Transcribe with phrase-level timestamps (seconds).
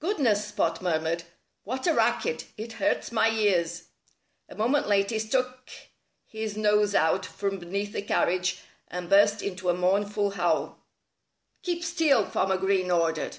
[0.00, 1.22] "Goodness!" Spot murmured.
[1.62, 2.46] "What a racket!
[2.56, 3.84] It hurts my ears."
[4.48, 5.70] A moment later he stuck
[6.26, 10.82] his nose out from beneath the carriage and burst into a mournful howl.
[11.62, 13.38] "Keep still!" Farmer Green ordered.